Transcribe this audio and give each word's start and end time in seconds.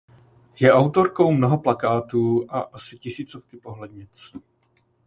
Je 0.59 0.71
autorkou 0.73 1.31
mnoha 1.31 1.57
plakátů 1.57 2.45
a 2.49 2.59
asi 2.59 2.97
tisícovky 2.97 3.57
pohlednic. 3.57 4.31